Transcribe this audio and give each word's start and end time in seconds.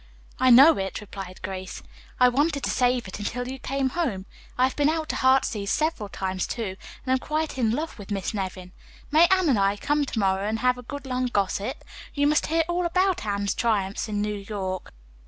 "I 0.39 0.49
know 0.49 0.79
it," 0.79 0.99
replied 0.99 1.43
Grace, 1.43 1.83
"I 2.19 2.27
wanted 2.27 2.63
to 2.63 2.71
save 2.71 3.07
it 3.07 3.19
until 3.19 3.47
you 3.47 3.59
came 3.59 3.89
home. 3.89 4.25
I 4.57 4.63
have 4.63 4.75
been 4.75 4.89
out 4.89 5.09
to 5.09 5.15
'Heartsease' 5.17 5.69
several 5.69 6.09
times, 6.09 6.47
too, 6.47 6.75
and 7.05 7.11
am 7.13 7.19
quite 7.19 7.55
in 7.59 7.69
love 7.69 7.99
with 7.99 8.09
Miss 8.09 8.33
Nevin. 8.33 8.71
May 9.11 9.27
Anne 9.27 9.47
and 9.49 9.59
I 9.59 9.77
come 9.77 10.03
to 10.05 10.17
morrow 10.19 10.47
and 10.47 10.57
have 10.57 10.79
a 10.79 10.81
good 10.81 11.05
long 11.05 11.27
gossip? 11.27 11.83
You 12.15 12.25
must 12.25 12.47
hear 12.47 12.63
all 12.67 12.87
about 12.87 13.27
Anne's 13.27 13.53
triumphs 13.53 14.07
in 14.09 14.23
New 14.23 14.33
York." 14.49 14.91